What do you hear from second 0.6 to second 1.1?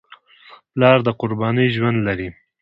پلار د